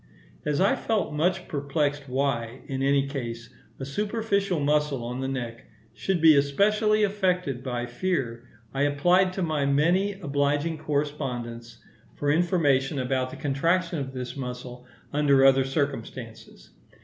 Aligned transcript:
As 0.47 0.59
I 0.59 0.75
felt 0.75 1.13
much 1.13 1.47
perplexed 1.47 2.09
why, 2.09 2.61
in 2.65 2.81
any 2.81 3.07
case, 3.07 3.51
a 3.79 3.85
superficial 3.85 4.59
muscle 4.59 5.03
on 5.03 5.19
the 5.21 5.27
neck 5.27 5.65
should 5.93 6.19
be 6.19 6.35
especially 6.35 7.03
affected 7.03 7.61
by 7.63 7.85
fear, 7.85 8.43
I 8.73 8.81
applied 8.81 9.31
to 9.33 9.43
my 9.43 9.67
many 9.67 10.13
obliging 10.19 10.79
correspondents 10.79 11.83
for 12.15 12.31
information 12.31 12.97
about 12.97 13.29
the 13.29 13.35
contraction 13.37 13.99
of 13.99 14.11
this 14.11 14.35
muscle 14.35 14.87
under 15.13 15.45
other 15.45 15.63
circumstances. 15.63 16.71